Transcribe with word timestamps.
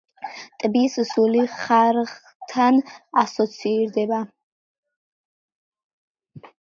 ტბის 0.61 0.95
სული 1.09 1.43
ხართან 1.55 2.81
ასოცირდება. 3.25 4.23